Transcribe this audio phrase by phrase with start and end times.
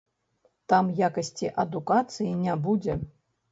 [0.73, 2.93] Там якасці адукацыі не будзе.